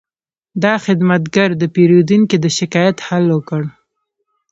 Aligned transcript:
دا 0.63 0.73
خدمتګر 0.85 1.49
د 1.61 1.63
پیرودونکي 1.75 2.37
د 2.43 2.45
شکایت 2.57 2.97
حل 3.07 3.25
وکړ. 3.35 3.61